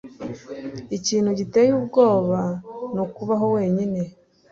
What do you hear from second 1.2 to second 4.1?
giteye ubwoba nukubaho wenyine